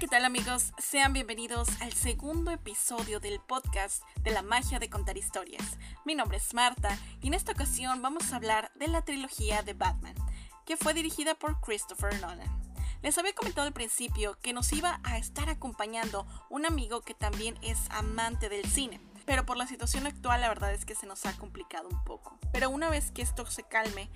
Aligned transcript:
¿qué 0.00 0.08
tal 0.08 0.24
amigos? 0.24 0.72
Sean 0.78 1.12
bienvenidos 1.12 1.68
al 1.82 1.92
segundo 1.92 2.50
episodio 2.52 3.20
del 3.20 3.38
podcast 3.38 4.02
de 4.22 4.30
la 4.30 4.40
magia 4.40 4.78
de 4.78 4.88
contar 4.88 5.18
historias. 5.18 5.76
Mi 6.06 6.14
nombre 6.14 6.38
es 6.38 6.54
Marta 6.54 6.98
y 7.20 7.26
en 7.26 7.34
esta 7.34 7.52
ocasión 7.52 8.00
vamos 8.00 8.32
a 8.32 8.36
hablar 8.36 8.72
de 8.76 8.88
la 8.88 9.02
trilogía 9.02 9.60
de 9.60 9.74
Batman, 9.74 10.14
que 10.64 10.78
fue 10.78 10.94
dirigida 10.94 11.34
por 11.34 11.60
Christopher 11.60 12.18
Nolan. 12.18 12.48
Les 13.02 13.18
había 13.18 13.34
comentado 13.34 13.66
al 13.66 13.74
principio 13.74 14.38
que 14.40 14.54
nos 14.54 14.72
iba 14.72 15.00
a 15.04 15.18
estar 15.18 15.50
acompañando 15.50 16.26
un 16.48 16.64
amigo 16.64 17.02
que 17.02 17.12
también 17.12 17.58
es 17.60 17.78
amante 17.90 18.48
del 18.48 18.64
cine, 18.64 19.02
pero 19.26 19.44
por 19.44 19.58
la 19.58 19.66
situación 19.66 20.06
actual 20.06 20.40
la 20.40 20.48
verdad 20.48 20.72
es 20.72 20.86
que 20.86 20.94
se 20.94 21.06
nos 21.06 21.26
ha 21.26 21.36
complicado 21.36 21.90
un 21.90 22.02
poco. 22.04 22.38
Pero 22.54 22.70
una 22.70 22.88
vez 22.88 23.10
que 23.10 23.20
esto 23.20 23.44
se 23.44 23.64
calme, 23.64 24.08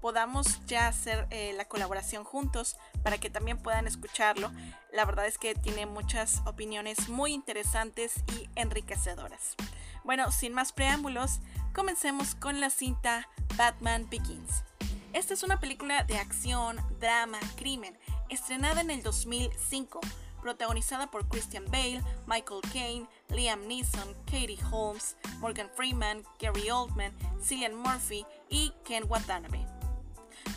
podamos 0.00 0.64
ya 0.66 0.88
hacer 0.88 1.26
eh, 1.30 1.52
la 1.56 1.66
colaboración 1.66 2.24
juntos 2.24 2.76
para 3.02 3.18
que 3.18 3.30
también 3.30 3.58
puedan 3.58 3.86
escucharlo. 3.86 4.50
La 4.92 5.04
verdad 5.04 5.26
es 5.26 5.38
que 5.38 5.54
tiene 5.54 5.86
muchas 5.86 6.42
opiniones 6.46 7.08
muy 7.08 7.32
interesantes 7.32 8.22
y 8.36 8.48
enriquecedoras. 8.56 9.56
Bueno, 10.04 10.32
sin 10.32 10.52
más 10.52 10.72
preámbulos, 10.72 11.40
comencemos 11.74 12.34
con 12.34 12.60
la 12.60 12.70
cinta 12.70 13.28
Batman 13.56 14.08
Begins. 14.10 14.64
Esta 15.12 15.34
es 15.34 15.42
una 15.42 15.60
película 15.60 16.04
de 16.04 16.18
acción, 16.18 16.78
drama, 17.00 17.40
crimen, 17.56 17.98
estrenada 18.28 18.80
en 18.80 18.90
el 18.90 19.02
2005 19.02 20.00
protagonizada 20.40 21.10
por 21.10 21.28
Christian 21.28 21.64
Bale, 21.66 22.02
Michael 22.26 22.62
Caine, 22.72 23.06
Liam 23.28 23.66
Neeson, 23.66 24.14
Katie 24.24 24.58
Holmes, 24.70 25.16
Morgan 25.38 25.70
Freeman, 25.76 26.24
Gary 26.38 26.70
Oldman, 26.70 27.12
Cillian 27.42 27.74
Murphy 27.74 28.24
y 28.48 28.72
Ken 28.84 29.04
Watanabe. 29.08 29.69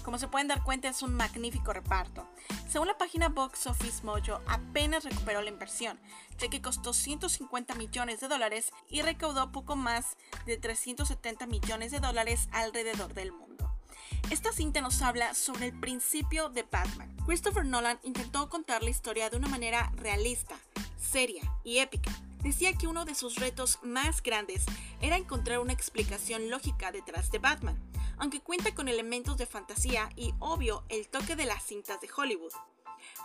Como 0.03 0.20
se 0.20 0.27
pueden 0.27 0.49
dar 0.49 0.63
cuenta 0.63 0.89
es 0.89 1.02
un 1.02 1.13
magnífico 1.13 1.71
reparto. 1.71 2.27
Según 2.69 2.88
la 2.88 2.97
página 2.97 3.30
Box 3.30 3.67
Office 3.67 4.03
Mojo, 4.03 4.41
apenas 4.47 5.05
recuperó 5.05 5.41
la 5.41 5.50
inversión, 5.50 5.97
ya 6.38 6.50
que 6.50 6.61
costó 6.61 6.94
150 6.94 7.75
millones 7.75 8.19
de 8.19 8.27
dólares 8.27 8.72
y 8.89 9.02
recaudó 9.02 9.52
poco 9.52 9.75
más 9.77 10.17
de 10.45 10.58
370 10.58 11.47
millones 11.47 11.92
de 11.92 12.02
dólares 12.02 12.50
alrededor 12.52 13.14
del 13.14 13.31
mundo. 13.31 13.73
Esta 14.30 14.52
cinta 14.52 14.81
nos 14.81 15.02
habla 15.02 15.33
sobre 15.33 15.67
el 15.67 15.80
principio 15.80 16.49
de 16.49 16.64
Batman. 16.64 17.16
Christopher 17.25 17.66
Nolan 17.66 17.99
intentó 18.03 18.49
contar 18.49 18.83
la 18.83 18.89
historia 18.89 19.30
de 19.30 19.38
una 19.38 19.47
manera 19.47 19.92
realista, 19.95 20.55
seria 20.97 21.44
y 21.64 21.80
épica. 21.80 22.11
Decía 22.42 22.73
que 22.73 22.88
uno 22.88 23.05
de 23.05 23.16
sus 23.16 23.36
retos 23.36 23.80
más 23.83 24.22
grandes 24.22 24.66
era 25.02 25.16
encontrar 25.16 25.59
una 25.59 25.72
explicación 25.72 26.49
lógica 26.49 26.92
detrás 26.92 27.31
de 27.31 27.39
Batman 27.39 27.80
aunque 28.17 28.42
cuenta 28.42 28.73
con 28.73 28.88
elementos 28.88 29.38
de 29.38 29.45
fantasía 29.45 30.09
y 30.16 30.33
obvio 30.39 30.83
el 30.89 31.08
toque 31.08 31.36
de 31.36 31.45
las 31.45 31.64
cintas 31.64 32.00
de 32.02 32.09
Hollywood. 32.16 32.53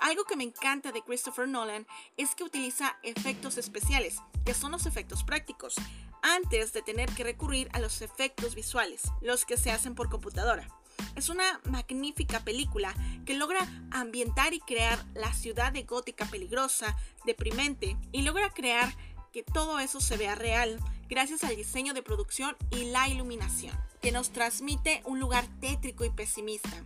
Algo 0.01 0.25
que 0.25 0.37
me 0.37 0.45
encanta 0.45 0.93
de 0.93 1.03
Christopher 1.03 1.49
Nolan 1.49 1.87
es 2.17 2.35
que 2.35 2.45
utiliza 2.45 2.97
efectos 3.03 3.59
especiales, 3.59 4.19
que 4.45 4.55
son 4.55 4.73
los 4.73 4.87
efectos 4.87 5.25
prácticos, 5.25 5.77
antes 6.23 6.73
de 6.73 6.83
tener 6.83 7.09
que 7.11 7.25
recurrir 7.25 7.69
a 7.73 7.81
los 7.81 8.03
efectos 8.03 8.55
visuales, 8.55 9.03
los 9.21 9.45
que 9.45 9.57
se 9.57 9.71
hacen 9.71 9.95
por 9.95 10.09
computadora. 10.09 10.69
Es 11.15 11.29
una 11.29 11.61
magnífica 11.65 12.41
película 12.41 12.95
que 13.25 13.35
logra 13.35 13.61
ambientar 13.91 14.53
y 14.55 14.61
crear 14.61 15.05
la 15.15 15.33
ciudad 15.33 15.73
de 15.73 15.85
gótica 15.85 16.27
peligrosa, 16.27 16.97
deprimente, 17.25 17.97
y 18.13 18.23
logra 18.23 18.51
crear 18.51 18.93
todo 19.43 19.79
eso 19.79 20.01
se 20.01 20.17
vea 20.17 20.35
real 20.35 20.79
gracias 21.09 21.45
al 21.45 21.57
diseño 21.57 21.95
de 21.95 22.03
producción 22.03 22.57
y 22.71 22.85
la 22.85 23.09
iluminación 23.09 23.75
que 24.01 24.13
nos 24.13 24.31
transmite 24.31 25.03
un 25.05 25.21
lugar 25.21 25.47
tétrico 25.61 26.05
y 26.05 26.11
pesimista. 26.11 26.85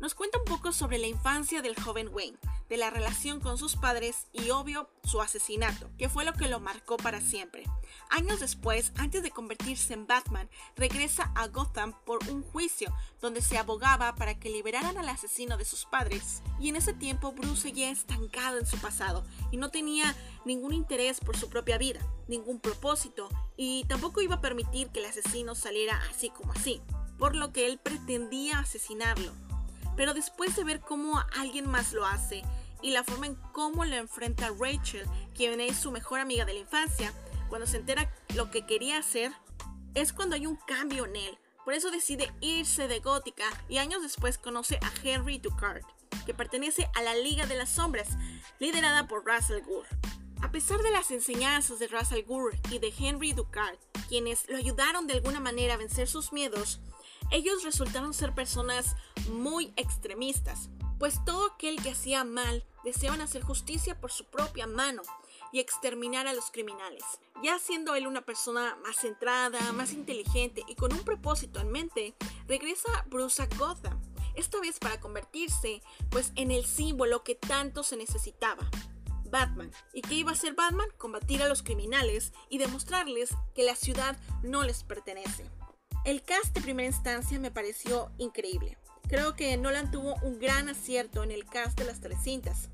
Nos 0.00 0.14
cuenta 0.14 0.38
un 0.38 0.46
poco 0.46 0.72
sobre 0.72 0.96
la 0.96 1.08
infancia 1.08 1.60
del 1.60 1.78
joven 1.78 2.08
Wayne, 2.10 2.38
de 2.70 2.78
la 2.78 2.88
relación 2.88 3.38
con 3.38 3.58
sus 3.58 3.76
padres 3.76 4.28
y 4.32 4.48
obvio 4.48 4.88
su 5.04 5.20
asesinato, 5.20 5.90
que 5.98 6.08
fue 6.08 6.24
lo 6.24 6.32
que 6.32 6.48
lo 6.48 6.58
marcó 6.58 6.96
para 6.96 7.20
siempre. 7.20 7.64
Años 8.08 8.40
después, 8.40 8.92
antes 8.96 9.22
de 9.22 9.30
convertirse 9.30 9.92
en 9.92 10.06
Batman, 10.06 10.48
regresa 10.74 11.30
a 11.34 11.48
Gotham 11.48 11.94
por 12.06 12.26
un 12.30 12.42
juicio 12.42 12.96
donde 13.20 13.42
se 13.42 13.58
abogaba 13.58 14.14
para 14.14 14.38
que 14.38 14.48
liberaran 14.48 14.96
al 14.96 15.10
asesino 15.10 15.58
de 15.58 15.66
sus 15.66 15.84
padres. 15.84 16.42
Y 16.58 16.70
en 16.70 16.76
ese 16.76 16.94
tiempo 16.94 17.32
Bruce 17.32 17.60
seguía 17.60 17.90
estancado 17.90 18.58
en 18.58 18.66
su 18.66 18.78
pasado 18.78 19.22
y 19.50 19.58
no 19.58 19.68
tenía 19.68 20.16
ningún 20.46 20.72
interés 20.72 21.20
por 21.20 21.36
su 21.36 21.50
propia 21.50 21.76
vida, 21.76 22.00
ningún 22.26 22.58
propósito 22.58 23.28
y 23.54 23.84
tampoco 23.84 24.22
iba 24.22 24.36
a 24.36 24.40
permitir 24.40 24.88
que 24.88 25.00
el 25.00 25.06
asesino 25.06 25.54
saliera 25.54 26.00
así 26.10 26.30
como 26.30 26.52
así, 26.52 26.80
por 27.18 27.36
lo 27.36 27.52
que 27.52 27.66
él 27.66 27.78
pretendía 27.78 28.60
asesinarlo 28.60 29.49
pero 29.96 30.14
después 30.14 30.56
de 30.56 30.64
ver 30.64 30.80
cómo 30.80 31.22
alguien 31.36 31.68
más 31.68 31.92
lo 31.92 32.06
hace 32.06 32.42
y 32.82 32.90
la 32.90 33.04
forma 33.04 33.26
en 33.26 33.34
cómo 33.52 33.84
lo 33.84 33.96
enfrenta 33.96 34.50
Rachel, 34.58 35.06
quien 35.34 35.60
es 35.60 35.76
su 35.76 35.90
mejor 35.90 36.20
amiga 36.20 36.44
de 36.44 36.54
la 36.54 36.60
infancia, 36.60 37.12
cuando 37.48 37.66
se 37.66 37.78
entera 37.78 38.10
lo 38.34 38.50
que 38.50 38.66
quería 38.66 38.98
hacer, 38.98 39.32
es 39.94 40.12
cuando 40.12 40.36
hay 40.36 40.46
un 40.46 40.56
cambio 40.56 41.06
en 41.06 41.16
él. 41.16 41.38
Por 41.64 41.74
eso 41.74 41.90
decide 41.90 42.32
irse 42.40 42.88
de 42.88 43.00
Gótica 43.00 43.44
y 43.68 43.78
años 43.78 44.02
después 44.02 44.38
conoce 44.38 44.78
a 44.82 44.92
Henry 45.02 45.38
Ducard, 45.38 45.82
que 46.24 46.34
pertenece 46.34 46.88
a 46.94 47.02
la 47.02 47.14
Liga 47.14 47.46
de 47.46 47.56
las 47.56 47.70
Sombras, 47.70 48.08
liderada 48.58 49.06
por 49.06 49.24
Russell 49.24 49.62
Gore. 49.62 49.88
A 50.42 50.50
pesar 50.50 50.80
de 50.80 50.90
las 50.90 51.10
enseñanzas 51.10 51.78
de 51.78 51.88
Russell 51.88 52.24
Gore 52.24 52.58
y 52.70 52.78
de 52.78 52.92
Henry 52.98 53.32
Ducard, 53.32 53.76
quienes 54.08 54.48
lo 54.48 54.56
ayudaron 54.56 55.06
de 55.06 55.14
alguna 55.14 55.38
manera 55.38 55.74
a 55.74 55.76
vencer 55.76 56.08
sus 56.08 56.32
miedos, 56.32 56.80
ellos 57.30 57.62
resultaron 57.62 58.14
ser 58.14 58.34
personas 58.34 58.96
muy 59.30 59.72
extremistas, 59.76 60.70
pues 60.98 61.24
todo 61.24 61.46
aquel 61.46 61.82
que 61.82 61.90
hacía 61.90 62.24
mal 62.24 62.64
deseaban 62.84 63.20
hacer 63.20 63.42
justicia 63.42 64.00
por 64.00 64.12
su 64.12 64.24
propia 64.26 64.66
mano 64.66 65.02
y 65.52 65.60
exterminar 65.60 66.26
a 66.26 66.34
los 66.34 66.50
criminales. 66.50 67.02
Ya 67.42 67.58
siendo 67.58 67.94
él 67.94 68.06
una 68.06 68.22
persona 68.22 68.76
más 68.84 68.96
centrada, 68.96 69.72
más 69.72 69.92
inteligente 69.92 70.64
y 70.68 70.74
con 70.74 70.92
un 70.92 71.04
propósito 71.04 71.60
en 71.60 71.70
mente, 71.70 72.14
regresa 72.46 73.04
Bruce 73.06 73.42
a 73.42 73.48
Gotham, 73.56 74.00
esta 74.34 74.60
vez 74.60 74.78
para 74.78 75.00
convertirse 75.00 75.82
pues 76.10 76.32
en 76.36 76.50
el 76.50 76.64
símbolo 76.64 77.24
que 77.24 77.34
tanto 77.34 77.82
se 77.82 77.96
necesitaba. 77.96 78.68
Batman. 79.30 79.70
¿Y 79.94 80.02
qué 80.02 80.14
iba 80.14 80.30
a 80.30 80.34
hacer 80.34 80.54
Batman? 80.54 80.88
Combatir 80.98 81.42
a 81.42 81.48
los 81.48 81.62
criminales 81.62 82.32
y 82.48 82.58
demostrarles 82.58 83.30
que 83.54 83.62
la 83.62 83.76
ciudad 83.76 84.18
no 84.42 84.64
les 84.64 84.82
pertenece. 84.82 85.48
El 86.02 86.22
cast 86.22 86.54
de 86.54 86.62
primera 86.62 86.88
instancia 86.88 87.38
me 87.38 87.50
pareció 87.50 88.10
increíble. 88.16 88.78
Creo 89.06 89.36
que 89.36 89.54
Nolan 89.58 89.90
tuvo 89.90 90.14
un 90.22 90.38
gran 90.38 90.70
acierto 90.70 91.22
en 91.22 91.30
el 91.30 91.44
cast 91.44 91.78
de 91.78 91.84
las 91.84 92.00
tres 92.00 92.22
cintas. 92.22 92.70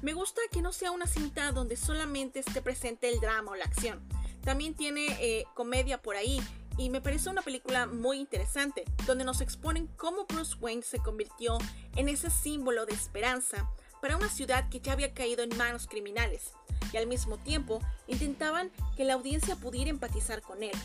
Me 0.00 0.12
gusta 0.12 0.40
que 0.52 0.62
no 0.62 0.72
sea 0.72 0.92
una 0.92 1.08
cinta 1.08 1.50
donde 1.50 1.74
solamente 1.76 2.38
esté 2.38 2.62
presente 2.62 3.08
el 3.08 3.18
drama 3.18 3.50
o 3.50 3.56
la 3.56 3.64
acción. 3.64 4.00
También 4.44 4.74
tiene 4.74 5.06
eh, 5.20 5.44
comedia 5.54 6.00
por 6.00 6.14
ahí 6.14 6.40
y 6.76 6.88
me 6.88 7.00
parece 7.00 7.28
una 7.30 7.42
película 7.42 7.86
muy 7.88 8.20
interesante, 8.20 8.84
donde 9.06 9.24
nos 9.24 9.40
exponen 9.40 9.88
cómo 9.96 10.26
Bruce 10.26 10.54
Wayne 10.60 10.82
se 10.82 10.98
convirtió 10.98 11.58
en 11.96 12.08
ese 12.08 12.30
símbolo 12.30 12.86
de 12.86 12.94
esperanza 12.94 13.68
para 14.00 14.16
una 14.16 14.28
ciudad 14.28 14.68
que 14.68 14.78
ya 14.78 14.92
había 14.92 15.12
caído 15.12 15.42
en 15.42 15.56
manos 15.56 15.88
criminales, 15.88 16.52
y 16.92 16.96
al 16.96 17.08
mismo 17.08 17.38
tiempo 17.38 17.80
intentaban 18.06 18.70
que 18.96 19.04
la 19.04 19.14
audiencia 19.14 19.56
pudiera 19.56 19.90
empatizar 19.90 20.40
con 20.40 20.62
él, 20.62 20.76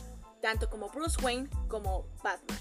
tanto 0.44 0.70
como 0.70 0.90
Bruce 0.90 1.20
Wayne 1.24 1.50
como 1.70 2.06
Batman. 2.22 2.59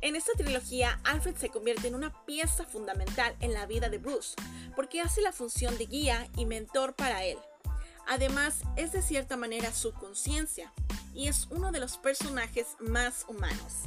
En 0.00 0.14
esta 0.14 0.32
trilogía, 0.34 1.00
Alfred 1.02 1.34
se 1.34 1.50
convierte 1.50 1.88
en 1.88 1.96
una 1.96 2.24
pieza 2.24 2.64
fundamental 2.64 3.34
en 3.40 3.52
la 3.52 3.66
vida 3.66 3.88
de 3.88 3.98
Bruce, 3.98 4.36
porque 4.76 5.00
hace 5.00 5.20
la 5.20 5.32
función 5.32 5.76
de 5.76 5.86
guía 5.86 6.28
y 6.36 6.46
mentor 6.46 6.94
para 6.94 7.24
él. 7.24 7.36
Además, 8.06 8.60
es 8.76 8.92
de 8.92 9.02
cierta 9.02 9.36
manera 9.36 9.72
su 9.72 9.92
conciencia, 9.92 10.72
y 11.12 11.26
es 11.26 11.48
uno 11.50 11.72
de 11.72 11.80
los 11.80 11.98
personajes 11.98 12.76
más 12.78 13.26
humanos. 13.28 13.82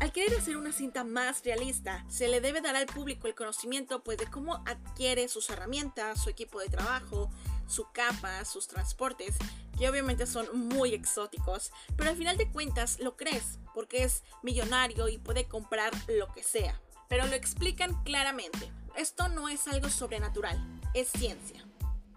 Al 0.00 0.10
querer 0.10 0.38
hacer 0.38 0.56
una 0.56 0.72
cinta 0.72 1.04
más 1.04 1.44
realista, 1.44 2.06
se 2.08 2.26
le 2.26 2.40
debe 2.40 2.62
dar 2.62 2.74
al 2.74 2.86
público 2.86 3.26
el 3.26 3.34
conocimiento 3.34 4.02
pues 4.02 4.16
de 4.16 4.30
cómo 4.30 4.62
adquiere 4.66 5.28
sus 5.28 5.50
herramientas, 5.50 6.22
su 6.22 6.30
equipo 6.30 6.58
de 6.58 6.68
trabajo, 6.68 7.30
su 7.66 7.86
capa, 7.92 8.44
sus 8.44 8.66
transportes 8.66 9.36
que 9.76 9.88
obviamente 9.88 10.26
son 10.26 10.68
muy 10.68 10.94
exóticos, 10.94 11.72
pero 11.96 12.10
al 12.10 12.16
final 12.16 12.36
de 12.36 12.50
cuentas 12.50 12.98
lo 13.00 13.16
crees, 13.16 13.58
porque 13.74 14.04
es 14.04 14.22
millonario 14.42 15.08
y 15.08 15.18
puede 15.18 15.46
comprar 15.46 15.92
lo 16.08 16.32
que 16.32 16.42
sea. 16.42 16.80
Pero 17.08 17.26
lo 17.26 17.34
explican 17.34 18.02
claramente. 18.04 18.70
Esto 18.96 19.28
no 19.28 19.48
es 19.48 19.68
algo 19.68 19.88
sobrenatural, 19.88 20.58
es 20.94 21.08
ciencia. 21.08 21.64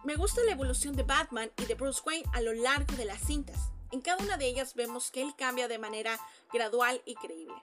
Me 0.05 0.15
gusta 0.15 0.41
la 0.45 0.53
evolución 0.53 0.95
de 0.95 1.03
Batman 1.03 1.51
y 1.57 1.65
de 1.65 1.75
Bruce 1.75 2.01
Wayne 2.05 2.29
a 2.31 2.41
lo 2.41 2.53
largo 2.53 2.95
de 2.95 3.05
las 3.05 3.19
cintas. 3.19 3.69
En 3.91 4.01
cada 4.01 4.23
una 4.23 4.37
de 4.37 4.47
ellas 4.47 4.75
vemos 4.75 5.11
que 5.11 5.21
él 5.21 5.33
cambia 5.37 5.67
de 5.67 5.77
manera 5.77 6.17
gradual 6.53 7.01
y 7.05 7.15
creíble. 7.15 7.55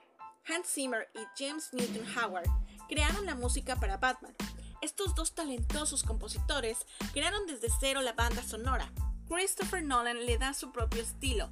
Hans 0.47 0.67
Zimmer 0.67 1.09
y 1.15 1.19
James 1.37 1.69
Newton 1.73 2.05
Howard 2.15 2.49
crearon 2.87 3.25
la 3.25 3.35
música 3.35 3.75
para 3.77 3.97
Batman. 3.97 4.35
Estos 4.81 5.15
dos 5.15 5.33
talentosos 5.33 6.03
compositores 6.03 6.77
crearon 7.11 7.47
desde 7.47 7.69
cero 7.79 8.01
la 8.01 8.13
banda 8.13 8.43
sonora, 8.43 8.91
Christopher 9.29 9.83
Nolan 9.83 10.25
le 10.25 10.37
da 10.37 10.53
su 10.53 10.71
propio 10.71 11.01
estilo, 11.01 11.49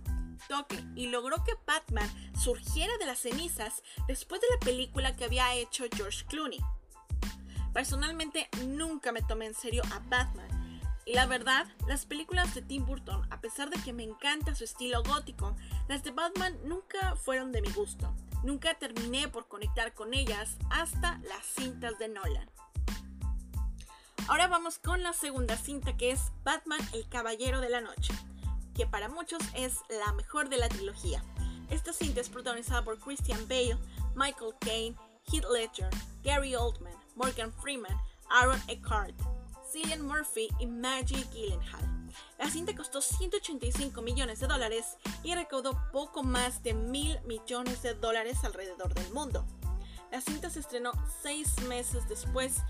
toque 0.48 0.82
y 0.96 1.08
logró 1.08 1.44
que 1.44 1.54
Batman 1.68 2.10
surgiera 2.40 2.98
de 2.98 3.06
las 3.06 3.20
cenizas 3.20 3.84
después 4.08 4.40
de 4.42 4.48
la 4.52 4.60
película 4.60 5.16
que 5.16 5.26
había 5.26 5.54
hecho 5.56 5.84
George 5.94 6.26
Clooney. 6.28 6.60
Personalmente 7.74 8.48
nunca 8.66 9.12
me 9.12 9.22
tomé 9.22 9.48
en 9.48 9.54
serio 9.54 9.84
a 9.92 10.00
Batman 10.08 10.48
Y 11.06 11.14
la 11.14 11.26
verdad, 11.26 11.68
las 11.88 12.06
películas 12.06 12.56
de 12.56 12.62
Tim 12.62 12.86
Burton, 12.86 13.28
a 13.30 13.42
pesar 13.42 13.70
de 13.70 13.82
que 13.84 13.92
me 13.92 14.04
encanta 14.04 14.56
su 14.56 14.64
estilo 14.64 15.04
gótico, 15.04 15.56
las 15.90 16.02
de 16.04 16.12
Batman 16.12 16.58
nunca 16.64 17.16
fueron 17.18 17.52
de 17.52 17.62
mi 17.62 17.70
gusto. 17.74 18.16
Nunca 18.44 18.74
terminé 18.76 19.28
por 19.28 19.48
conectar 19.48 19.94
con 19.94 20.14
ellas 20.14 20.56
hasta 20.70 21.20
las 21.20 21.46
cintas 21.46 22.00
de 22.00 22.08
Nolan. 22.08 22.50
Ahora 24.28 24.48
vamos 24.48 24.80
con 24.80 25.04
la 25.04 25.14
segunda 25.14 25.56
cinta 25.56 25.96
que 25.98 26.10
es 26.10 26.32
Batman 26.44 26.80
el 26.94 27.08
Caballero 27.08 27.62
de 27.62 27.70
la 27.70 27.80
Noche, 27.80 28.12
que 28.74 28.88
para 28.88 29.08
muchos 29.08 29.40
es 29.54 29.82
la 29.88 30.14
mejor 30.14 30.50
de 30.50 30.58
la 30.58 30.68
trilogía. 30.68 31.24
Esta 31.70 31.94
cinta 31.94 32.22
es 32.22 32.30
protagonizada 32.30 32.84
por 32.84 33.00
Christian 33.00 33.48
Bale, 33.48 33.78
Michael 34.16 34.56
Caine, 34.62 34.96
Heath 35.32 35.46
Ledger, 35.54 35.90
Gary 36.24 36.56
Oldman, 36.56 36.96
Morgan 37.16 37.54
Freeman, 37.54 37.96
Aaron 38.32 38.60
Eckhart, 38.68 39.14
Cillian 39.72 40.02
Murphy 40.02 40.48
y 40.60 40.66
Maggie 40.66 41.24
Gyllenhaal. 41.32 42.10
La 42.40 42.50
cinta 42.50 42.76
costó 42.76 43.02
185 43.02 44.02
millones 44.02 44.40
de 44.40 44.48
dólares 44.48 44.98
y 45.24 45.36
recaudó 45.36 45.80
poco 45.92 46.24
más 46.24 46.64
de 46.64 46.74
mil 46.74 47.20
millones 47.26 47.84
de 47.84 47.94
dólares 47.94 48.44
alrededor 48.44 48.92
del 48.96 49.14
mundo. 49.14 49.46
La 50.12 50.22
cinta 50.22 50.50
se 50.50 50.62
estrenó 50.62 50.94
seis 51.22 51.62
meses 51.68 52.08
después 52.08 52.64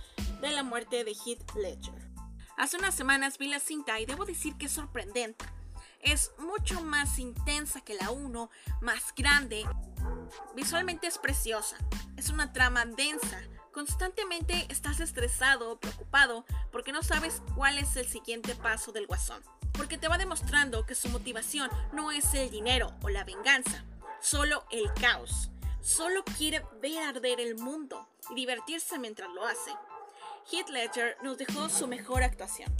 de 0.46 0.52
la 0.52 0.62
muerte 0.62 1.04
de 1.04 1.12
Heath 1.12 1.56
Ledger. 1.56 2.12
Hace 2.56 2.78
unas 2.78 2.94
semanas 2.94 3.40
vi 3.40 3.48
la 3.48 3.60
cinta 3.60 4.00
y 4.00 4.06
debo 4.06 4.26
decir 4.26 4.56
que 4.58 4.68
es 4.68 4.72
sorprendente. 4.72 5.44
Es 6.02 6.34
mucho 6.38 6.82
más 6.82 7.18
intensa 7.18 7.82
que 7.82 7.96
la 7.96 8.12
1, 8.12 8.52
más 8.82 9.16
grande. 9.18 9.66
Visualmente 10.56 11.08
es 11.08 11.18
preciosa. 11.18 11.78
Es 12.16 12.30
una 12.30 12.54
trama 12.54 12.86
densa. 12.86 13.42
Constantemente 13.72 14.68
estás 14.70 15.00
estresado 15.00 15.80
preocupado 15.80 16.46
porque 16.72 16.92
no 16.92 17.02
sabes 17.02 17.42
cuál 17.56 17.80
es 17.80 17.96
el 17.96 18.06
siguiente 18.06 18.54
paso 18.54 18.92
del 18.92 19.08
guasón. 19.08 19.42
Porque 19.74 19.98
te 19.98 20.08
va 20.08 20.20
demostrando 20.20 20.86
que 20.86 20.94
su 20.94 21.10
motivación 21.10 21.72
no 21.92 22.12
es 22.12 22.36
el 22.36 22.52
dinero 22.52 22.96
o 23.02 23.10
la 23.10 23.24
venganza, 23.24 23.84
solo 24.22 24.64
el 24.70 24.94
caos. 24.94 25.50
Solo 25.82 26.24
quiere 26.38 26.64
ver 26.84 27.00
arder 27.00 27.40
el 27.40 27.58
mundo 27.58 28.08
y 28.30 28.36
divertirse 28.36 29.00
mientras 29.00 29.32
lo 29.34 29.44
hace. 29.44 29.72
Heath 30.52 30.70
Ledger 30.70 31.18
nos 31.24 31.40
dejó 31.40 31.70
su 31.70 31.88
mejor 31.88 32.22
actuación. 32.22 32.72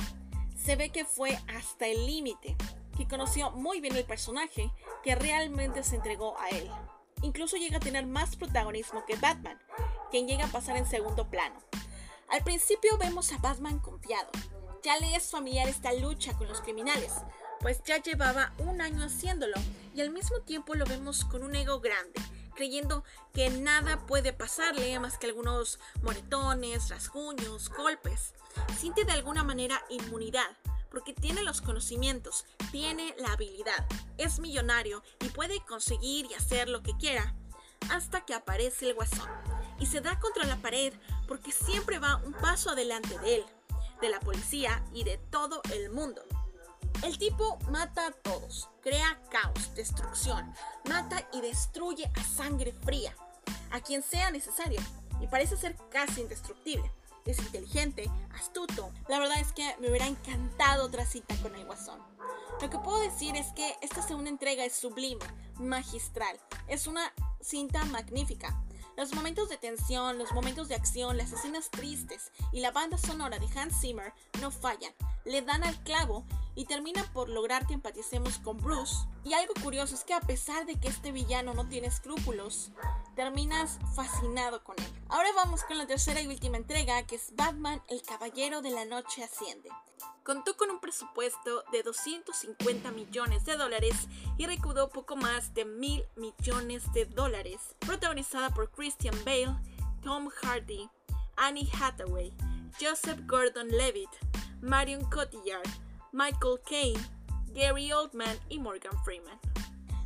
Se 0.56 0.76
ve 0.76 0.90
que 0.90 1.04
fue 1.04 1.40
hasta 1.48 1.88
el 1.88 2.06
límite, 2.06 2.56
que 2.96 3.08
conoció 3.08 3.50
muy 3.52 3.82
bien 3.82 3.96
el 3.96 4.06
personaje, 4.06 4.72
que 5.04 5.16
realmente 5.16 5.84
se 5.84 5.96
entregó 5.96 6.38
a 6.40 6.50
él. 6.50 6.70
Incluso 7.24 7.58
llega 7.58 7.78
a 7.78 7.80
tener 7.80 8.06
más 8.06 8.36
protagonismo 8.36 9.04
que 9.06 9.16
Batman, 9.16 9.60
quien 10.12 10.28
llega 10.28 10.46
a 10.46 10.52
pasar 10.52 10.78
en 10.78 10.86
segundo 10.86 11.28
plano. 11.28 11.60
Al 12.30 12.44
principio 12.44 12.98
vemos 13.00 13.32
a 13.32 13.40
Batman 13.40 13.80
confiado. 13.80 14.30
Ya 14.84 15.00
le 15.00 15.16
es 15.16 15.32
familiar 15.32 15.68
esta 15.68 15.92
lucha 15.94 16.34
con 16.34 16.48
los 16.48 16.62
criminales, 16.62 17.14
pues 17.62 17.82
ya 17.84 17.98
llevaba 17.98 18.54
un 18.60 18.80
año 18.80 19.04
haciéndolo 19.04 19.58
y 19.96 20.02
al 20.02 20.12
mismo 20.12 20.40
tiempo 20.42 20.76
lo 20.76 20.86
vemos 20.86 21.26
con 21.26 21.44
un 21.44 21.56
ego 21.56 21.80
grande, 21.80 22.22
creyendo 22.56 23.04
que 23.34 23.50
nada 23.50 24.06
puede 24.08 24.34
pasarle 24.34 25.00
más 25.00 25.18
que 25.18 25.28
algunos 25.28 25.80
moretones, 26.02 26.90
rasguños, 26.90 27.70
golpes. 27.70 28.34
Siente 28.78 29.06
de 29.06 29.12
alguna 29.12 29.44
manera 29.44 29.84
inmunidad, 29.90 30.58
porque 30.90 31.14
tiene 31.14 31.44
los 31.44 31.62
conocimientos, 31.62 32.46
tiene 32.72 33.14
la 33.20 33.34
habilidad, 33.34 33.86
es 34.18 34.40
millonario 34.40 35.04
y 35.20 35.30
puede 35.30 35.60
conseguir 35.66 36.26
y 36.32 36.34
hacer 36.34 36.70
lo 36.70 36.82
que 36.82 36.98
quiera, 36.98 37.36
hasta 37.90 38.26
que 38.26 38.34
aparece 38.34 38.88
el 38.88 38.96
guasón 38.96 39.30
y 39.80 39.86
se 39.86 40.02
da 40.02 40.20
contra 40.20 40.46
la 40.46 40.56
pared 40.58 40.94
porque 41.28 41.52
siempre 41.52 42.00
va 42.00 42.22
un 42.26 42.34
paso 42.34 42.72
adelante 42.72 43.20
de 43.20 43.36
él, 43.36 43.46
de 44.02 44.10
la 44.10 44.20
policía 44.20 44.84
y 44.94 45.04
de 45.04 45.18
todo 45.18 45.62
el 45.74 45.90
mundo. 45.90 46.24
El 47.04 47.18
tipo 47.18 47.60
mata 47.70 48.08
a 48.08 48.12
todos, 48.12 48.70
crea 48.82 49.20
caos, 49.30 49.74
destrucción, 49.76 50.54
mata 50.90 51.28
y 51.34 51.42
destruye 51.42 52.10
a 52.16 52.24
sangre 52.24 52.72
fría, 52.72 53.16
a 53.72 53.80
quien 53.82 54.02
sea 54.02 54.32
necesario, 54.32 54.80
y 55.22 55.28
parece 55.28 55.58
ser 55.58 55.76
casi 55.92 56.22
indestructible. 56.22 56.92
Es 57.26 57.40
inteligente, 57.40 58.10
astuto. 58.36 58.92
La 59.08 59.20
verdad 59.20 59.40
es 59.40 59.52
que 59.52 59.76
me 59.80 59.90
hubiera 59.90 60.06
encantado 60.06 60.86
otra 60.86 61.06
cita 61.06 61.36
con 61.42 61.56
el 61.56 61.66
guasón. 61.66 62.00
Lo 62.62 62.70
que 62.70 62.78
puedo 62.78 63.00
decir 63.00 63.36
es 63.36 63.48
que 63.54 63.76
esta 63.82 64.02
segunda 64.02 64.30
entrega 64.30 64.64
es 64.64 64.76
sublime, 64.76 65.26
magistral. 65.56 66.40
Es 66.68 66.86
una 66.86 67.12
cinta 67.42 67.84
magnífica. 67.86 68.62
Los 68.96 69.14
momentos 69.14 69.50
de 69.50 69.58
tensión, 69.58 70.18
los 70.18 70.32
momentos 70.32 70.70
de 70.70 70.76
acción, 70.76 71.18
las 71.18 71.32
escenas 71.32 71.70
tristes 71.70 72.32
y 72.54 72.62
la 72.62 72.72
banda 72.72 72.98
sonora 72.98 73.40
de 73.40 73.60
Hans 73.60 73.82
Zimmer 73.82 74.14
no 74.40 74.52
fallan, 74.52 74.94
le 75.26 75.42
dan 75.42 75.64
al 75.64 75.78
clavo 75.84 76.26
y 76.56 76.66
termina 76.66 77.04
por 77.14 77.30
lograr 77.30 77.68
que 77.68 77.74
empaticemos 77.74 78.40
con 78.40 78.58
Bruce. 78.58 78.96
Y 79.24 79.34
algo 79.34 79.54
curioso 79.62 79.94
es 79.94 80.04
que 80.04 80.14
a 80.14 80.22
pesar 80.22 80.66
de 80.66 80.80
que 80.80 80.88
este 80.88 81.12
villano 81.12 81.54
no 81.54 81.68
tiene 81.68 81.88
escrúpulos, 81.88 82.72
terminas 83.16 83.80
fascinado 83.96 84.64
con 84.64 84.76
él. 84.80 84.88
Ahora 85.10 85.30
vamos 85.36 85.64
con 85.64 85.78
la 85.78 85.88
tercera 85.88 86.22
y 86.22 86.28
última 86.28 86.58
entrega, 86.58 87.06
que 87.06 87.16
es 87.16 87.36
Batman, 87.36 87.82
el 87.90 88.02
Caballero 88.02 88.62
de 88.62 88.72
la 88.72 88.86
Noche 88.86 89.24
Asciende. 89.24 89.70
Contó 90.24 90.58
con 90.58 90.72
un 90.72 90.80
presupuesto 90.80 91.64
de 91.72 91.84
250 91.84 92.92
millones 92.92 93.46
de 93.46 93.58
dólares 93.58 94.08
y 94.38 94.48
recaudó 94.48 94.90
poco 94.90 95.16
más 95.16 95.54
de 95.54 95.66
mil 95.66 96.04
millones 96.16 96.92
de 96.94 97.06
dólares. 97.06 97.76
Protagonizada 97.80 98.50
por 98.50 98.72
Christian 98.72 99.16
Bale, 99.24 99.56
Tom 100.02 100.30
Hardy, 100.42 100.90
Annie 101.38 101.70
Hathaway, 101.80 102.34
Joseph 102.80 103.20
Gordon-Levitt, 103.28 104.10
Marion 104.62 105.08
Cotillard, 105.10 105.70
Michael 106.16 106.62
Caine, 106.66 107.10
Gary 107.54 107.92
Oldman 107.92 108.40
y 108.48 108.58
Morgan 108.58 108.98
Freeman. 109.04 109.38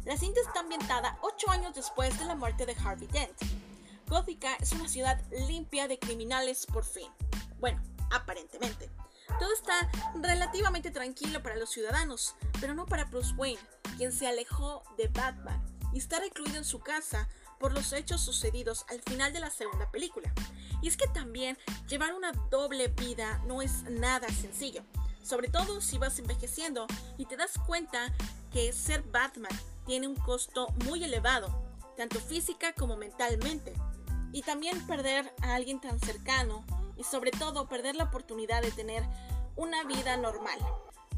La 0.06 0.18
cinta 0.18 0.42
está 0.42 0.62
ambientada 0.62 1.20
8 1.22 1.52
años 1.52 1.76
después 1.76 2.18
de 2.18 2.26
la 2.26 2.34
muerte 2.34 2.66
de 2.66 2.76
Harvey 2.84 3.08
Dent. 3.10 3.40
Gótica 4.08 4.56
es 4.56 4.72
una 4.72 4.90
ciudad 4.90 5.22
limpia 5.48 5.88
de 5.88 6.00
criminales 6.00 6.66
por 6.66 6.84
fin. 6.84 7.12
Bueno, 7.60 7.80
aparentemente. 8.10 8.90
Todo 9.38 9.54
está 9.54 9.88
relativamente 10.16 10.90
tranquilo 10.90 11.44
para 11.44 11.58
los 11.58 11.70
ciudadanos, 11.70 12.34
pero 12.60 12.74
no 12.74 12.88
para 12.88 13.06
Bruce 13.06 13.36
Wayne, 13.36 13.62
quien 13.96 14.12
se 14.12 14.26
alejó 14.26 14.82
de 14.98 15.10
Batman 15.10 15.64
y 15.94 16.00
está 16.00 16.20
recluido 16.20 16.58
en 16.58 16.66
su 16.66 16.80
casa 16.80 17.30
por 17.60 17.72
los 17.72 17.94
hechos 17.94 18.22
sucedidos 18.22 18.84
al 18.90 19.00
final 19.04 19.32
de 19.32 19.42
la 19.42 19.52
segunda 19.52 19.92
película. 19.92 20.34
Y 20.82 20.88
es 20.88 20.98
que 20.98 21.08
también 21.08 21.56
llevar 21.88 22.16
una 22.16 22.32
doble 22.50 22.88
vida 22.88 23.44
no 23.46 23.62
es 23.62 23.84
nada 23.84 24.28
sencillo 24.30 24.84
sobre 25.24 25.50
todo 25.50 25.82
si 25.82 25.98
vas 25.98 26.20
envejeciendo 26.20 26.88
y 27.18 27.26
te 27.26 27.38
das 27.38 27.58
cuenta 27.66 28.14
que 28.52 28.74
ser 28.74 29.04
Batman 29.04 29.52
tiene 29.86 30.08
un 30.08 30.16
costo 30.16 30.68
muy 30.86 31.04
elevado, 31.04 31.48
tanto 31.98 32.20
física 32.20 32.74
como 32.74 32.96
mentalmente. 32.96 33.74
Y 34.32 34.44
también 34.44 34.86
perder 34.86 35.34
a 35.42 35.56
alguien 35.56 35.82
tan 35.82 36.00
cercano 36.00 36.64
y 36.96 37.04
sobre 37.04 37.32
todo 37.32 37.68
perder 37.68 37.96
la 37.96 38.06
oportunidad 38.06 38.62
de 38.62 38.72
tener 38.72 39.04
una 39.56 39.84
vida 39.84 40.16
normal. 40.18 40.60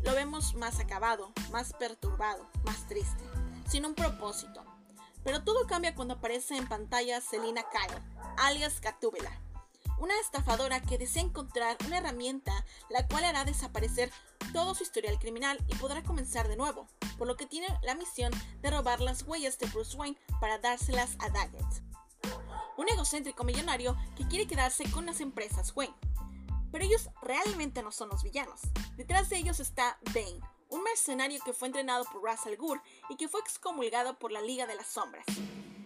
Lo 0.03 0.13
vemos 0.13 0.55
más 0.55 0.79
acabado, 0.79 1.31
más 1.51 1.73
perturbado, 1.73 2.47
más 2.63 2.87
triste, 2.87 3.23
sin 3.67 3.85
un 3.85 3.93
propósito. 3.93 4.63
Pero 5.23 5.43
todo 5.43 5.67
cambia 5.67 5.93
cuando 5.93 6.15
aparece 6.15 6.55
en 6.55 6.67
pantalla 6.67 7.21
Selina 7.21 7.63
Kyle, 7.69 8.01
alias 8.37 8.81
Gatúbela, 8.81 9.39
una 10.01 10.19
estafadora 10.19 10.81
que 10.81 10.97
desea 10.97 11.21
encontrar 11.21 11.77
una 11.85 11.99
herramienta 11.99 12.65
la 12.89 13.07
cual 13.07 13.23
hará 13.23 13.45
desaparecer 13.45 14.11
todo 14.51 14.73
su 14.73 14.81
historial 14.81 15.19
criminal 15.19 15.63
y 15.67 15.75
podrá 15.75 16.01
comenzar 16.01 16.47
de 16.47 16.55
nuevo, 16.55 16.87
por 17.19 17.27
lo 17.27 17.37
que 17.37 17.45
tiene 17.45 17.67
la 17.83 17.93
misión 17.93 18.33
de 18.63 18.71
robar 18.71 18.99
las 18.99 19.21
huellas 19.21 19.59
de 19.59 19.67
Bruce 19.67 19.95
Wayne 19.95 20.17
para 20.39 20.57
dárselas 20.57 21.15
a 21.19 21.29
Daggett. 21.29 21.83
Un 22.77 22.89
egocéntrico 22.89 23.43
millonario 23.43 23.95
que 24.15 24.27
quiere 24.27 24.47
quedarse 24.47 24.89
con 24.89 25.05
las 25.05 25.21
empresas 25.21 25.71
Wayne. 25.75 25.93
Pero 26.71 26.83
ellos 26.83 27.11
realmente 27.21 27.83
no 27.83 27.91
son 27.91 28.09
los 28.09 28.23
villanos. 28.23 28.61
Detrás 28.95 29.29
de 29.29 29.37
ellos 29.37 29.59
está 29.59 29.99
Bane, 30.15 30.41
un 30.69 30.81
mercenario 30.81 31.39
que 31.45 31.53
fue 31.53 31.67
entrenado 31.67 32.05
por 32.05 32.27
al 32.27 32.57
Ghul 32.57 32.81
y 33.07 33.17
que 33.17 33.27
fue 33.27 33.41
excomulgado 33.41 34.17
por 34.17 34.31
la 34.31 34.41
Liga 34.41 34.65
de 34.65 34.73
las 34.73 34.87
Sombras. 34.87 35.25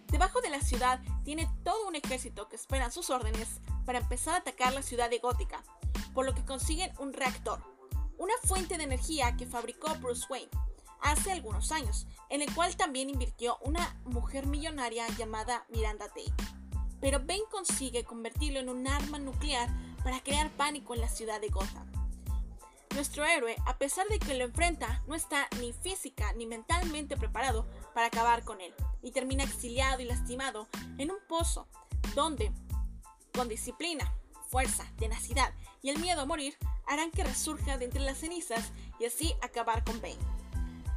Debajo 0.06 0.40
de 0.40 0.48
la 0.48 0.62
ciudad 0.62 1.00
tiene 1.22 1.50
todo 1.64 1.86
un 1.86 1.96
ejército 1.96 2.48
que 2.48 2.56
espera 2.56 2.90
sus 2.90 3.10
órdenes 3.10 3.60
para 3.86 4.00
empezar 4.00 4.34
a 4.34 4.38
atacar 4.38 4.74
la 4.74 4.82
ciudad 4.82 5.08
de 5.08 5.20
Gótica, 5.20 5.62
por 6.12 6.26
lo 6.26 6.34
que 6.34 6.44
consiguen 6.44 6.92
un 6.98 7.12
reactor, 7.12 7.62
una 8.18 8.34
fuente 8.44 8.76
de 8.76 8.84
energía 8.84 9.36
que 9.36 9.46
fabricó 9.46 9.94
Bruce 10.00 10.26
Wayne 10.28 10.50
hace 11.00 11.32
algunos 11.32 11.72
años, 11.72 12.06
en 12.28 12.42
el 12.42 12.52
cual 12.54 12.76
también 12.76 13.08
invirtió 13.08 13.58
una 13.62 13.98
mujer 14.04 14.46
millonaria 14.46 15.06
llamada 15.16 15.64
Miranda 15.68 16.08
Tate. 16.08 16.32
Pero 17.00 17.20
Bane 17.20 17.44
consigue 17.50 18.04
convertirlo 18.04 18.58
en 18.58 18.68
un 18.68 18.86
arma 18.88 19.18
nuclear 19.18 19.68
para 20.02 20.20
crear 20.20 20.50
pánico 20.50 20.94
en 20.94 21.00
la 21.00 21.08
ciudad 21.08 21.40
de 21.40 21.48
Gotham. 21.48 21.86
Nuestro 22.94 23.26
héroe, 23.26 23.56
a 23.66 23.76
pesar 23.76 24.08
de 24.08 24.18
que 24.18 24.34
lo 24.34 24.44
enfrenta, 24.44 25.02
no 25.06 25.14
está 25.14 25.48
ni 25.60 25.74
física 25.74 26.32
ni 26.32 26.46
mentalmente 26.46 27.16
preparado 27.16 27.66
para 27.92 28.06
acabar 28.06 28.42
con 28.42 28.60
él, 28.62 28.72
y 29.02 29.10
termina 29.10 29.44
exiliado 29.44 30.00
y 30.00 30.06
lastimado 30.06 30.66
en 30.96 31.10
un 31.10 31.18
pozo, 31.28 31.68
donde 32.14 32.50
con 33.36 33.48
disciplina, 33.48 34.10
fuerza, 34.48 34.84
tenacidad 34.98 35.52
y 35.82 35.90
el 35.90 35.98
miedo 35.98 36.22
a 36.22 36.26
morir, 36.26 36.56
harán 36.86 37.10
que 37.10 37.22
resurja 37.22 37.76
de 37.76 37.84
entre 37.84 38.00
las 38.00 38.18
cenizas 38.18 38.72
y 38.98 39.04
así 39.04 39.34
acabar 39.42 39.84
con 39.84 40.00
Bane. 40.00 40.16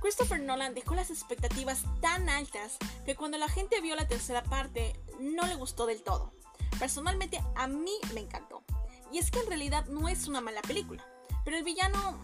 Christopher 0.02 0.40
Nolan 0.40 0.74
dejó 0.74 0.96
las 0.96 1.10
expectativas 1.10 1.84
tan 2.00 2.30
altas 2.30 2.78
que 3.06 3.16
cuando 3.16 3.38
la 3.38 3.50
gente 3.50 3.82
vio 3.82 3.98
la 3.98 4.08
tercera 4.08 4.42
parte 4.44 4.98
no 5.20 5.46
le 5.48 5.56
gustó 5.56 5.86
del 5.86 6.02
todo. 6.02 6.32
Personalmente 6.80 7.44
a 7.56 7.68
mí 7.68 7.98
me 8.14 8.22
encantó. 8.22 8.64
Y 9.12 9.18
es 9.18 9.32
que 9.32 9.40
en 9.40 9.48
realidad 9.48 9.86
no 9.88 10.08
es 10.08 10.28
una 10.28 10.40
mala 10.40 10.62
película, 10.62 11.06
pero 11.44 11.58
el 11.58 11.64
villano 11.64 12.18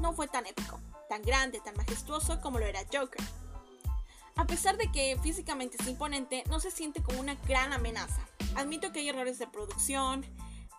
no 0.00 0.12
fue 0.12 0.28
tan 0.28 0.44
épico, 0.44 0.80
tan 1.08 1.22
grande, 1.22 1.60
tan 1.60 1.76
majestuoso 1.76 2.42
como 2.42 2.58
lo 2.58 2.66
era 2.66 2.80
Joker. 2.92 3.24
A 4.36 4.46
pesar 4.46 4.76
de 4.76 4.90
que 4.92 5.18
físicamente 5.22 5.78
es 5.80 5.88
imponente, 5.88 6.44
no 6.50 6.60
se 6.60 6.70
siente 6.70 7.02
como 7.02 7.20
una 7.20 7.36
gran 7.46 7.72
amenaza. 7.72 8.26
Admito 8.56 8.92
que 8.92 9.00
hay 9.00 9.08
errores 9.08 9.38
de 9.38 9.46
producción, 9.46 10.24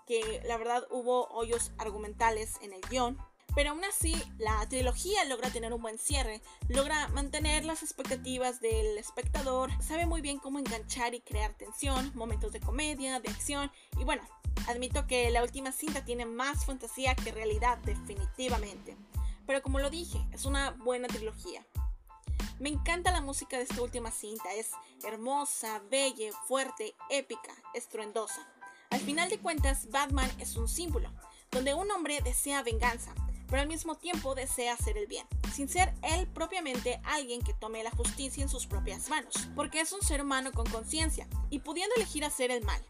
que 0.06 0.42
la 0.46 0.58
verdad 0.58 0.86
hubo 0.90 1.28
hoyos 1.30 1.72
argumentales 1.78 2.58
en 2.62 2.74
el 2.74 2.82
guion, 2.90 3.18
pero 3.56 3.72
aún 3.72 3.84
así, 3.84 4.16
la 4.40 4.68
trilogía 4.68 5.24
logra 5.26 5.52
tener 5.52 5.74
un 5.74 5.82
buen 5.82 6.00
cierre, 6.00 6.42
logra 6.70 7.08
mantener 7.10 7.66
las 7.66 7.84
expectativas 7.84 8.60
del 8.60 8.98
espectador, 8.98 9.70
sabe 9.82 10.06
muy 10.06 10.22
bien 10.22 10.40
cómo 10.40 10.60
enganchar 10.60 11.14
y 11.14 11.22
crear 11.22 11.54
tensión, 11.54 12.12
momentos 12.16 12.52
de 12.52 12.60
comedia, 12.60 13.20
de 13.20 13.30
acción, 13.30 13.72
y 14.00 14.04
bueno, 14.04 14.24
admito 14.68 15.06
que 15.06 15.30
la 15.30 15.44
última 15.44 15.72
cinta 15.72 16.04
tiene 16.04 16.26
más 16.26 16.66
fantasía 16.66 17.16
que 17.16 17.32
realidad 17.32 17.78
definitivamente. 17.80 18.98
Pero 19.46 19.62
como 19.62 19.80
lo 19.80 19.90
dije, 19.90 20.26
es 20.32 20.46
una 20.46 20.72
buena 20.72 21.08
trilogía. 21.08 21.66
Me 22.60 22.70
encanta 22.70 23.12
la 23.12 23.22
música 23.22 23.58
de 23.58 23.64
esta 23.64 23.82
última 23.82 24.12
cinta, 24.12 24.54
es 24.54 24.72
hermosa, 25.04 25.82
bella, 25.90 26.32
fuerte, 26.48 26.96
épica, 27.10 27.54
estruendosa. 27.74 28.48
Al 28.90 29.00
final 29.00 29.30
de 29.30 29.40
cuentas, 29.40 29.90
Batman 29.90 30.30
es 30.40 30.56
un 30.56 30.68
símbolo, 30.68 31.12
donde 31.52 31.74
un 31.74 31.90
hombre 31.92 32.22
desea 32.24 32.62
venganza, 32.62 33.14
pero 33.48 33.62
al 33.62 33.68
mismo 33.68 33.96
tiempo 33.96 34.36
desea 34.36 34.74
hacer 34.74 34.98
el 34.98 35.08
bien, 35.08 35.28
sin 35.54 35.68
ser 35.68 35.94
él 36.04 36.28
propiamente 36.28 37.02
alguien 37.04 37.42
que 37.42 37.54
tome 37.54 37.84
la 37.84 37.92
justicia 37.92 38.44
en 38.44 38.50
sus 38.50 38.68
propias 38.68 39.10
manos, 39.10 39.34
porque 39.56 39.82
es 39.82 39.92
un 39.92 40.02
ser 40.02 40.22
humano 40.22 40.52
con 40.52 40.70
conciencia 40.70 41.28
y 41.50 41.60
pudiendo 41.60 41.96
elegir 41.96 42.24
hacer 42.24 42.52
el 42.52 42.64
mal 42.64 42.84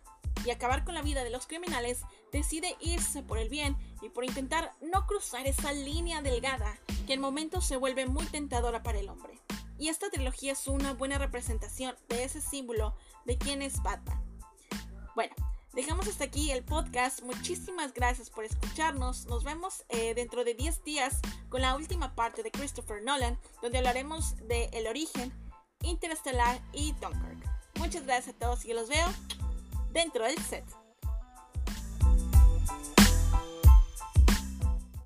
y 0.46 0.52
acabar 0.52 0.84
con 0.84 0.94
la 0.94 1.02
vida 1.02 1.24
de 1.24 1.30
los 1.30 1.48
criminales, 1.48 2.02
decide 2.32 2.76
irse 2.82 3.24
por 3.24 3.38
el 3.38 3.50
bien 3.50 3.78
y 4.02 4.10
por 4.10 4.26
intentar 4.26 4.74
no 4.82 5.06
cruzar 5.06 5.48
esa 5.48 5.72
línea 5.72 6.22
delgada 6.22 6.78
que 7.08 7.14
en 7.14 7.22
momentos 7.22 7.66
se 7.66 7.78
vuelve 7.78 8.06
muy 8.06 8.26
tentadora 8.26 8.84
para 8.84 9.00
el 9.00 9.10
hombre. 9.10 9.43
Y 9.84 9.90
esta 9.90 10.10
trilogía 10.10 10.54
es 10.54 10.68
una 10.68 10.94
buena 10.94 11.18
representación 11.18 11.94
de 12.08 12.24
ese 12.24 12.40
símbolo 12.40 12.96
de 13.26 13.38
quién 13.38 13.62
es 13.62 13.84
Batman. 13.84 14.24
Bueno, 15.14 15.36
Dejamos 15.74 16.08
hasta 16.08 16.24
aquí 16.24 16.52
el 16.52 16.64
podcast. 16.64 17.24
Muchísimas 17.24 17.94
gracias 17.94 18.30
por 18.30 18.46
escucharnos. 18.46 19.26
Nos 19.26 19.44
vemos 19.44 19.84
eh, 19.90 20.14
dentro 20.14 20.46
de 20.46 20.54
10 20.54 20.84
días 20.84 21.20
con 21.50 21.62
la 21.62 21.76
última 21.76 22.14
parte 22.16 22.44
de 22.44 22.52
Christopher 22.52 23.04
Nolan, 23.04 23.40
donde 23.62 23.80
hablaremos 23.80 24.38
de 24.48 24.66
El 24.72 24.86
origen, 24.88 25.34
Interestelar 25.82 26.62
y 26.72 26.94
Dunkirk. 27.02 27.44
Muchas 27.80 28.06
gracias 28.06 28.36
a 28.36 28.40
todos 28.40 28.64
y 28.66 28.74
los 28.74 28.88
veo 28.88 29.08
dentro 29.92 30.24
del 30.24 30.38
set. 30.38 30.64